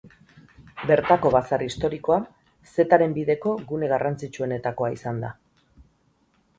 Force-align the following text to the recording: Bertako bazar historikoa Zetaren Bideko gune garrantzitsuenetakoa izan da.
Bertako 0.91 1.31
bazar 1.35 1.65
historikoa 1.65 2.17
Zetaren 2.73 3.15
Bideko 3.21 3.55
gune 3.73 3.93
garrantzitsuenetakoa 3.95 4.93
izan 4.99 5.25
da. 5.27 5.35